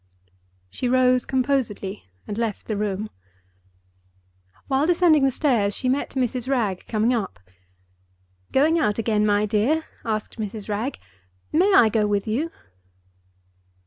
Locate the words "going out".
8.51-8.97